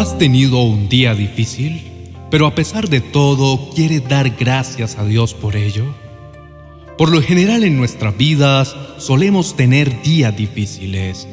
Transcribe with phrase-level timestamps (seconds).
[0.00, 1.82] ¿Has tenido un día difícil,
[2.30, 5.94] pero a pesar de todo quieres dar gracias a Dios por ello?
[6.96, 11.28] Por lo general en nuestras vidas solemos tener días difíciles,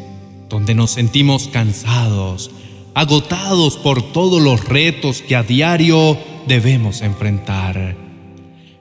[0.50, 2.52] donde nos sentimos cansados,
[2.94, 7.96] agotados por todos los retos que a diario debemos enfrentar.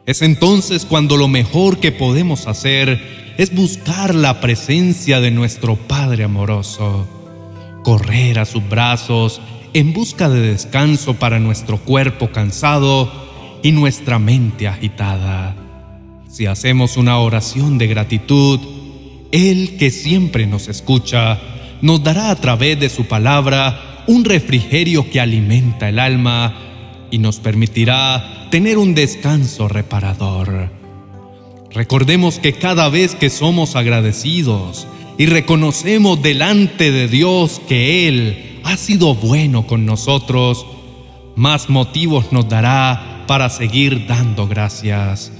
[0.04, 6.24] Es entonces cuando lo mejor que podemos hacer es buscar la presencia de nuestro Padre
[6.24, 7.06] amoroso,
[7.84, 9.40] correr a sus brazos
[9.76, 13.12] en busca de descanso para nuestro cuerpo cansado
[13.62, 15.54] y nuestra mente agitada.
[16.30, 18.58] Si hacemos una oración de gratitud,
[19.32, 21.38] Él que siempre nos escucha,
[21.82, 26.56] nos dará a través de su palabra un refrigerio que alimenta el alma
[27.10, 30.70] y nos permitirá tener un descanso reparador.
[31.70, 34.86] Recordemos que cada vez que somos agradecidos
[35.18, 40.66] y reconocemos delante de Dios que Él ha sido bueno con nosotros,
[41.36, 45.30] más motivos nos dará para seguir dando gracias.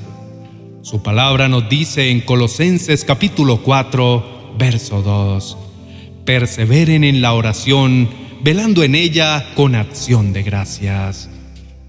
[0.82, 5.58] Su palabra nos dice en Colosenses capítulo 4, verso 2,
[6.24, 8.08] perseveren en la oración,
[8.42, 11.28] velando en ella con acción de gracias.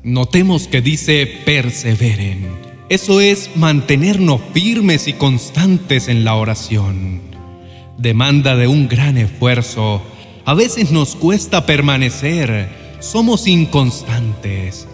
[0.01, 2.47] Notemos que dice perseveren.
[2.89, 7.22] Eso es mantenernos firmes y constantes en la oración.
[7.99, 10.01] Demanda de un gran esfuerzo
[10.48, 12.70] a veces nos cuesta permanecer,
[13.02, 14.88] somos inconstantes.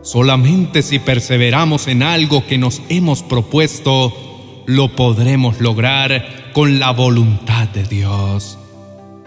[0.00, 7.68] Solamente si perseveramos en algo que nos hemos propuesto, lo podremos lograr con la voluntad
[7.68, 8.58] de Dios.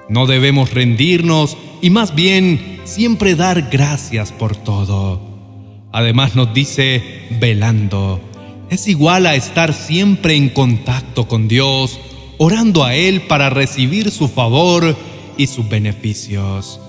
[0.10, 5.22] No debemos rendirnos y más bien siempre dar gracias por todo.
[5.92, 8.20] Además nos dice velando.
[8.72, 12.00] Es igual a estar siempre en contacto con Dios,
[12.40, 14.98] orando a Él para recibir su favor
[15.38, 16.80] y sus beneficios.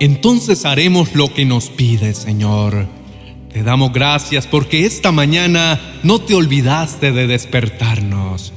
[0.00, 2.86] Entonces haremos lo que nos pide, Señor.
[3.52, 8.52] Te damos gracias porque esta mañana no te olvidaste de despertarnos.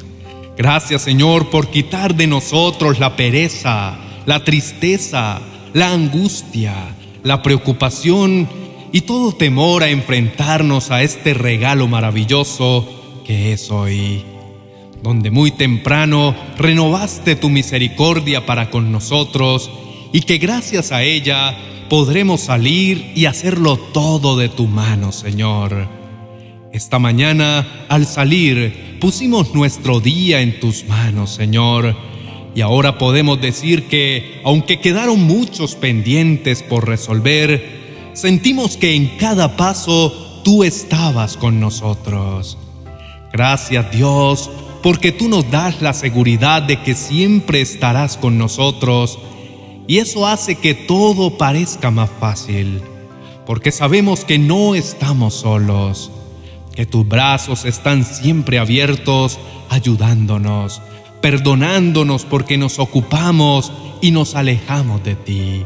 [0.57, 5.39] Gracias, Señor, por quitar de nosotros la pereza, la tristeza,
[5.73, 6.73] la angustia,
[7.21, 8.49] la preocupación
[8.91, 14.23] y todo temor a enfrentarnos a este regalo maravilloso que es hoy
[15.01, 19.69] donde muy temprano renovaste tu misericordia para con nosotros
[20.11, 21.57] y que gracias a ella
[21.89, 25.87] podremos salir y hacerlo todo de tu mano, Señor.
[26.73, 31.95] Esta mañana, al salir, pusimos nuestro día en tus manos, Señor,
[32.53, 39.55] y ahora podemos decir que, aunque quedaron muchos pendientes por resolver, sentimos que en cada
[39.55, 42.57] paso tú estabas con nosotros.
[43.31, 44.49] Gracias Dios
[44.87, 49.19] porque tú nos das la seguridad de que siempre estarás con nosotros
[49.85, 52.81] y eso hace que todo parezca más fácil,
[53.45, 56.09] porque sabemos que no estamos solos,
[56.73, 59.39] que tus brazos están siempre abiertos
[59.69, 60.81] ayudándonos,
[61.19, 65.65] perdonándonos porque nos ocupamos y nos alejamos de ti.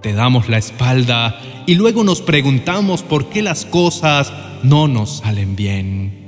[0.00, 4.32] Te damos la espalda y luego nos preguntamos por qué las cosas
[4.62, 6.21] no nos salen bien.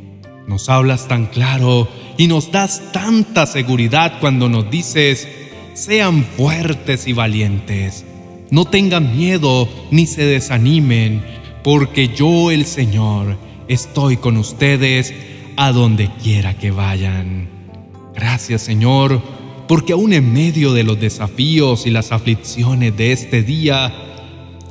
[0.46, 1.88] Nos hablas tan claro
[2.18, 5.26] y nos das tanta seguridad cuando nos dices,
[5.72, 8.04] sean fuertes y valientes,
[8.50, 11.24] no tengan miedo ni se desanimen,
[11.62, 13.38] porque yo el Señor
[13.68, 15.14] estoy con ustedes
[15.56, 17.48] a donde quiera que vayan.
[18.14, 19.22] Gracias Señor,
[19.66, 23.92] porque aún en medio de los desafíos y las aflicciones de este día,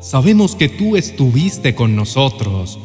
[0.02, 2.80] sabemos que tú estuviste con nosotros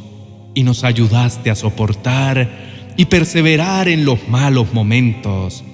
[0.54, 5.64] y nos ayudaste a soportar y perseverar en los malos momentos.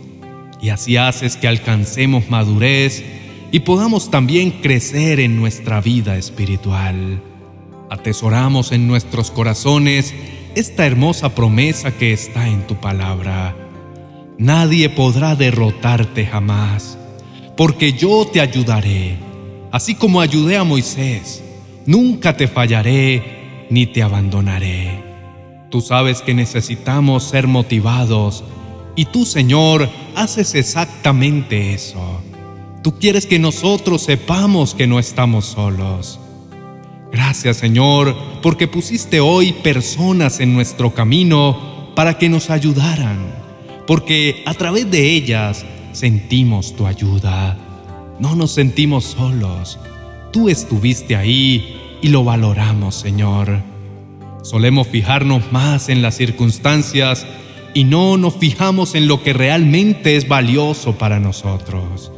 [0.61, 3.03] Y así haces que alcancemos madurez
[3.51, 7.23] y podamos también crecer en nuestra vida espiritual.
[7.91, 10.15] Atesoramos en nuestros corazones
[10.55, 13.57] esta hermosa promesa que está en tu palabra.
[14.37, 16.99] Nadie podrá derrotarte jamás,
[17.57, 19.17] porque yo te ayudaré,
[19.73, 21.43] así como ayudé a Moisés.
[21.87, 24.94] Nunca te fallaré ni te abandonaré.
[25.75, 28.45] Tú sabes que necesitamos ser motivados
[28.95, 32.21] y tú, Señor, haces exactamente eso.
[32.85, 36.21] Tú quieres que nosotros sepamos que no estamos solos.
[37.11, 43.35] Gracias, Señor, porque pusiste hoy personas en nuestro camino para que nos ayudaran,
[43.85, 47.59] porque a través de ellas sentimos tu ayuda.
[48.21, 49.81] No nos sentimos solos.
[50.33, 53.74] Tú estuviste ahí y lo valoramos, Señor.
[54.45, 57.27] Solemos fijarnos más en las circunstancias
[57.73, 62.13] y no nos fijamos en lo que realmente es valioso para nosotros.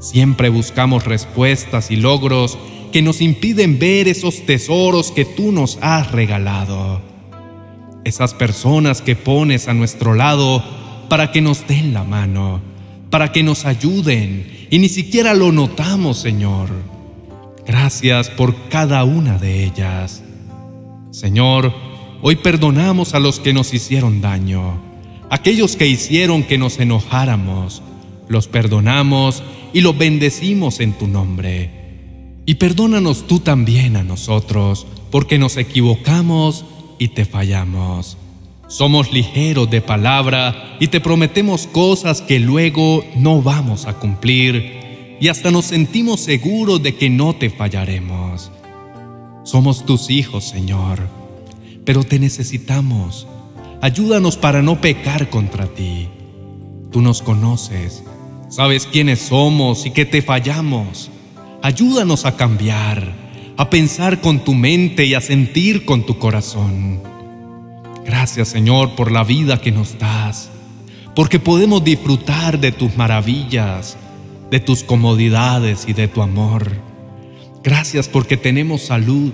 [0.00, 2.56] Siempre buscamos respuestas y logros
[2.92, 7.02] que nos impiden ver esos tesoros que tú nos has regalado.
[8.04, 10.64] Esas personas que pones a nuestro lado
[11.10, 12.62] para que nos den la mano,
[13.10, 16.70] para que nos ayuden y ni siquiera lo notamos, Señor.
[17.66, 20.22] Gracias por cada una de ellas.
[21.10, 21.74] Señor,
[22.22, 24.80] hoy perdonamos a los que nos hicieron daño,
[25.28, 27.82] aquellos que hicieron que nos enojáramos,
[28.28, 29.42] los perdonamos
[29.72, 32.36] y los bendecimos en tu nombre.
[32.46, 36.64] Y perdónanos tú también a nosotros, porque nos equivocamos
[37.00, 38.16] y te fallamos.
[38.68, 45.26] Somos ligeros de palabra y te prometemos cosas que luego no vamos a cumplir y
[45.26, 48.52] hasta nos sentimos seguros de que no te fallaremos.
[49.50, 51.08] Somos tus hijos, Señor,
[51.84, 53.26] pero te necesitamos.
[53.80, 56.08] Ayúdanos para no pecar contra ti.
[56.92, 58.04] Tú nos conoces,
[58.48, 61.10] sabes quiénes somos y que te fallamos.
[61.62, 63.12] Ayúdanos a cambiar,
[63.56, 67.00] a pensar con tu mente y a sentir con tu corazón.
[68.06, 70.48] Gracias Señor por la vida que nos das,
[71.16, 73.96] porque podemos disfrutar de tus maravillas,
[74.48, 76.89] de tus comodidades y de tu amor.
[77.62, 79.32] Gracias porque tenemos salud,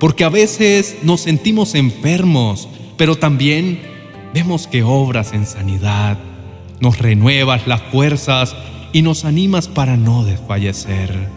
[0.00, 3.80] porque a veces nos sentimos enfermos, pero también
[4.34, 6.18] vemos que obras en sanidad,
[6.80, 8.56] nos renuevas las fuerzas
[8.92, 11.28] y nos animas para no desfallecer.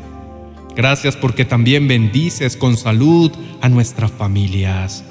[0.75, 3.31] Gracias porque también bendices con salud
[3.61, 5.03] a nuestras familias.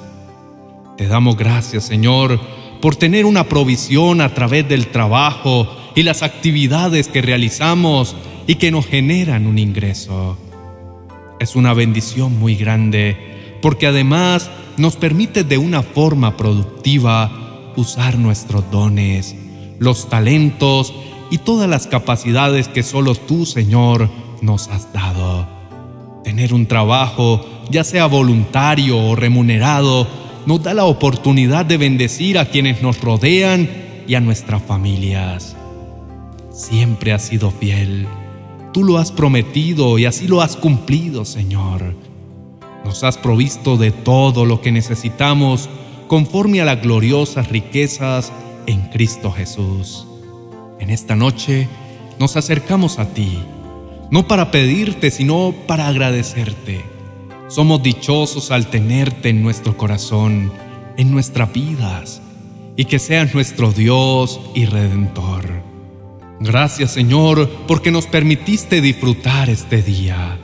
[0.97, 2.39] Te damos gracias, Señor,
[2.81, 8.15] por tener una provisión a través del trabajo y las actividades que realizamos
[8.45, 10.37] y que nos generan un ingreso.
[11.39, 18.69] Es una bendición muy grande porque además nos permite de una forma productiva usar nuestros
[18.71, 19.35] dones,
[19.79, 20.93] los talentos
[21.29, 24.09] y todas las capacidades que solo tú, Señor,
[24.41, 25.47] nos has dado.
[26.23, 30.07] Tener un trabajo, ya sea voluntario o remunerado,
[30.45, 33.69] nos da la oportunidad de bendecir a quienes nos rodean
[34.07, 35.55] y a nuestras familias.
[36.51, 38.07] Siempre has sido fiel.
[38.77, 41.95] Tú lo has prometido y así lo has cumplido, Señor.
[42.85, 45.67] Nos has provisto de todo lo que necesitamos
[46.07, 48.31] conforme a las gloriosas riquezas
[48.67, 50.05] en Cristo Jesús.
[50.79, 51.67] En esta noche
[52.19, 53.39] nos acercamos a ti,
[54.11, 56.85] no para pedirte, sino para agradecerte
[57.47, 60.51] somos dichosos al tenerte en nuestro corazón,
[60.97, 62.21] en nuestras vidas,
[62.75, 65.56] y que seas nuestro Dios y Redentor.
[66.39, 70.37] Gracias Señor porque nos permitiste disfrutar este día.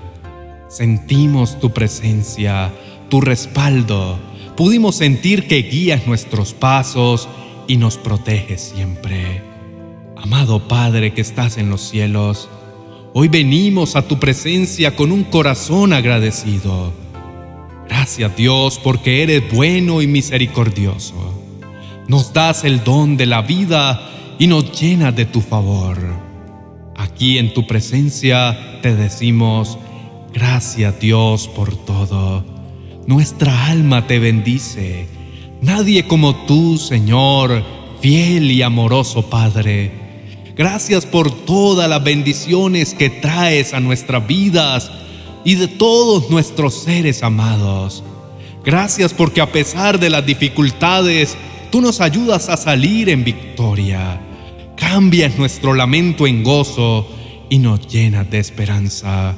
[0.69, 2.71] Sentimos tu presencia,
[3.09, 4.19] tu respaldo.
[4.57, 7.27] Pudimos sentir que guías nuestros pasos
[7.67, 9.43] y nos proteges siempre.
[10.17, 12.49] Amado Padre que estás en los cielos,
[13.15, 16.91] Hoy venimos a tu presencia con un corazón agradecido.
[17.87, 21.13] Gracias Dios porque eres bueno y misericordioso.
[22.07, 25.97] Nos das el don de la vida y nos llenas de tu favor.
[26.95, 29.77] Aquí en tu presencia te decimos,
[30.33, 32.45] gracias Dios por todo.
[33.07, 35.07] Nuestra alma te bendice.
[35.61, 37.63] Nadie como tú, Señor,
[38.01, 40.03] fiel y amoroso Padre
[40.55, 44.91] Gracias por todas las bendiciones que traes a nuestras vidas
[45.43, 48.03] y de todos nuestros seres amados.
[48.63, 51.35] Gracias porque a pesar de las dificultades,
[51.73, 54.21] tú nos ayudas a salir en victoria.
[54.77, 57.09] Cambias nuestro lamento en gozo
[57.49, 59.33] y nos llenas de esperanza.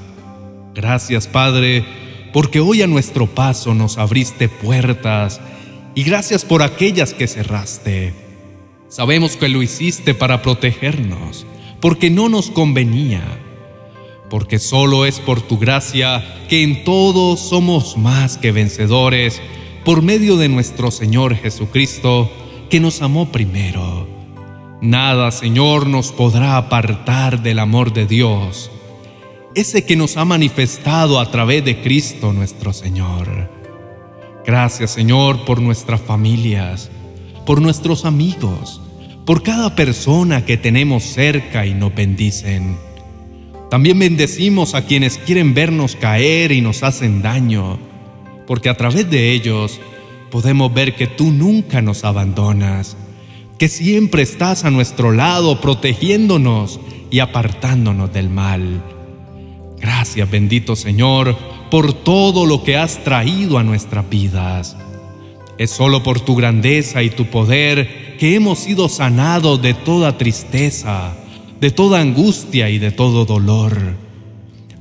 [0.74, 1.86] Gracias, Padre,
[2.34, 5.39] porque hoy a nuestro paso nos abriste puertas
[5.96, 8.13] y gracias por aquellas que cerraste.
[8.89, 11.46] Sabemos que lo hiciste para protegernos,
[11.80, 13.24] porque no nos convenía,
[14.30, 19.42] porque solo es por tu gracia que en todo somos más que vencedores
[19.86, 22.32] por medio de nuestro Señor Jesucristo,
[22.72, 24.08] que nos amó primero.
[24.82, 28.72] Nada, Señor, nos podrá apartar del amor de Dios,
[29.54, 33.51] ese que nos ha manifestado a través de Cristo nuestro Señor.
[34.44, 36.89] Gracias, Señor, por nuestras familias,
[37.46, 38.82] por nuestros amigos,
[39.24, 42.75] por cada persona que tenemos cerca y nos bendicen.
[43.70, 47.77] También bendecimos a quienes quieren vernos caer y nos hacen daño,
[48.48, 49.80] porque a través de ellos
[50.32, 52.98] podemos ver que tú nunca nos abandonas,
[53.58, 58.84] que siempre estás a nuestro lado protegiéndonos y apartándonos del mal.
[59.80, 61.38] Gracias bendito Señor
[61.70, 64.78] por todo lo que has traído a nuestras vidas.
[65.58, 71.14] Es solo por tu grandeza y tu poder que hemos sido sanados de toda tristeza,
[71.62, 73.96] de toda angustia y de todo dolor.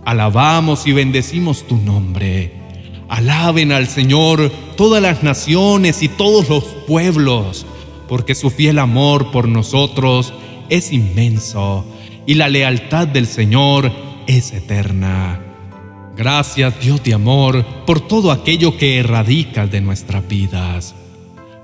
[0.05, 2.64] Alabamos y bendecimos tu nombre.
[3.09, 7.67] Alaben al Señor todas las naciones y todos los pueblos,
[8.09, 10.33] porque su fiel amor por nosotros
[10.69, 11.85] es inmenso
[12.27, 13.93] y la lealtad del Señor
[14.27, 15.41] es eterna.
[16.17, 20.95] Gracias Dios de amor por todo aquello que erradicas de nuestras vidas,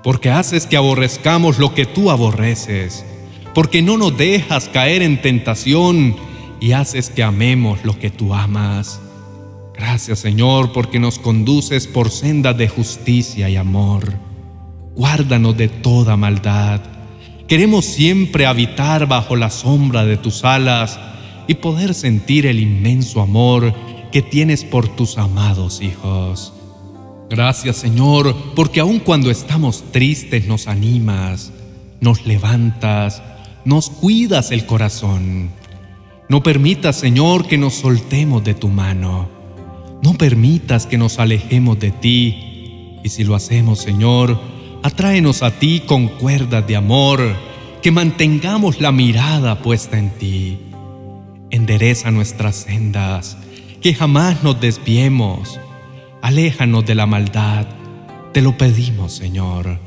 [0.03, 3.05] porque haces que aborrezcamos lo que tú aborreces,
[3.55, 6.15] porque no nos dejas caer en tentación
[6.59, 8.99] y haces que amemos lo que tú amas.
[9.81, 14.13] Gracias Señor porque nos conduces por sendas de justicia y amor.
[14.95, 16.81] Guárdanos de toda maldad.
[17.47, 20.99] Queremos siempre habitar bajo la sombra de tus alas
[21.47, 23.73] y poder sentir el inmenso amor
[24.11, 26.53] que tienes por tus amados hijos.
[27.27, 31.51] Gracias Señor, porque aun cuando estamos tristes nos animas,
[32.01, 33.23] nos levantas,
[33.65, 35.49] nos cuidas el corazón.
[36.29, 39.40] No permitas Señor que nos soltemos de tu mano.
[40.01, 42.99] No permitas que nos alejemos de ti.
[43.03, 44.39] Y si lo hacemos Señor,
[44.83, 47.35] atráenos a ti con cuerdas de amor,
[47.81, 50.59] que mantengamos la mirada puesta en ti.
[51.49, 53.37] Endereza nuestras sendas
[53.81, 55.59] que jamás nos desviemos.
[56.21, 57.65] Aléjanos de la maldad.
[58.31, 59.79] Te lo pedimos, Señor.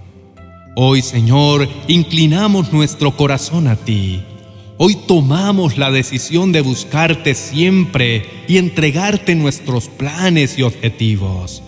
[0.77, 4.23] Hoy, Señor, inclinamos nuestro corazón a ti.
[4.77, 11.63] Hoy tomamos la decisión de buscarte siempre y entregarte nuestros planes y objetivos.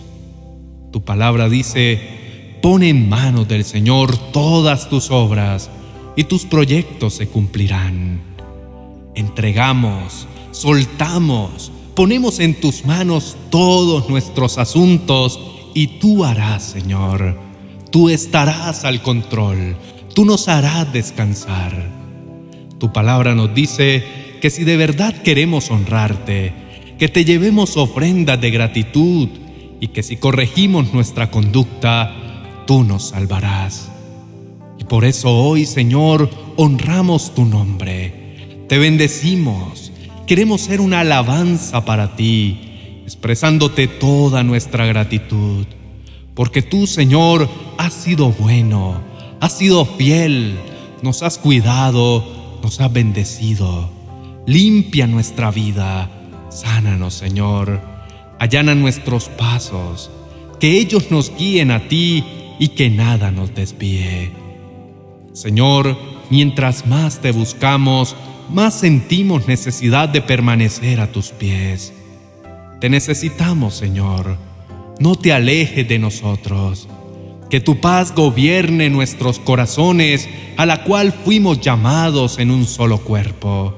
[0.91, 5.69] Tu palabra dice, pon en manos del Señor todas tus obras
[6.17, 8.19] y tus proyectos se cumplirán.
[9.15, 15.39] Entregamos, soltamos, ponemos en tus manos todos nuestros asuntos
[15.73, 17.39] y tú harás, Señor.
[17.89, 19.77] Tú estarás al control,
[20.13, 21.96] tú nos harás descansar.
[22.79, 24.03] Tu palabra nos dice
[24.41, 26.53] que si de verdad queremos honrarte,
[26.99, 29.29] que te llevemos ofrendas de gratitud
[29.79, 33.91] y que si corregimos nuestra conducta, tú nos salvarás.
[34.79, 39.87] Y por eso hoy, Señor, honramos tu nombre, te bendecimos
[40.27, 42.59] Queremos ser una alabanza para ti,
[43.05, 45.65] expresándote toda nuestra gratitud,
[46.35, 48.99] porque tú, Señor, has sido bueno,
[49.39, 50.59] has sido fiel,
[51.01, 52.25] nos has cuidado,
[52.61, 53.89] nos has bendecido.
[54.45, 56.09] Limpia nuestra vida,
[56.49, 57.81] sánanos, Señor,
[58.39, 60.09] allana nuestros pasos,
[60.59, 62.23] que ellos nos guíen a ti
[62.59, 64.31] y que nada nos desvíe.
[65.33, 65.97] Señor,
[66.29, 68.15] mientras más te buscamos,
[68.49, 71.93] más sentimos necesidad de permanecer a tus pies.
[72.79, 74.37] Te necesitamos, Señor.
[74.99, 76.87] No te alejes de nosotros.
[77.49, 80.27] Que tu paz gobierne nuestros corazones,
[80.57, 83.73] a la cual fuimos llamados en un solo cuerpo.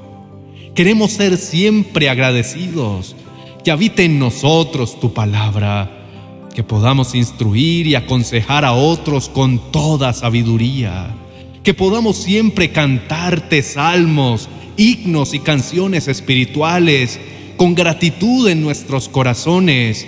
[0.76, 3.16] Queremos ser siempre agradecidos,
[3.64, 10.14] que habite en nosotros tu palabra, que podamos instruir y aconsejar a otros con toda
[10.14, 11.16] sabiduría,
[11.64, 14.50] que podamos siempre cantarte salmos
[14.80, 17.20] himnos y canciones espirituales
[17.58, 20.08] con gratitud en nuestros corazones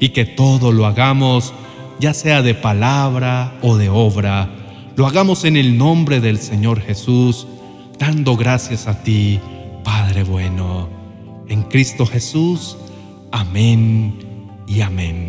[0.00, 1.52] y que todo lo hagamos,
[2.00, 4.48] ya sea de palabra o de obra,
[4.96, 7.46] lo hagamos en el nombre del Señor Jesús,
[7.98, 9.40] dando gracias a ti,
[9.84, 10.88] Padre bueno.
[11.48, 12.76] En Cristo Jesús,
[13.32, 14.18] amén
[14.66, 15.27] y amén.